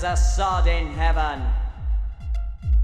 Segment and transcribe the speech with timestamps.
[0.00, 1.42] There's a sod in heaven.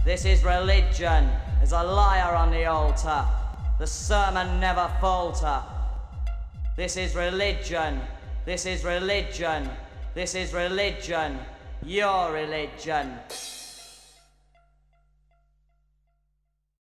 [0.04, 1.30] This is religion.
[1.58, 3.24] There's a liar on the altar.
[3.78, 5.62] The sermon never falter.
[6.76, 8.00] This is religion.
[8.44, 9.70] This is religion.
[10.14, 11.38] This is religion.
[11.84, 13.12] Your religion.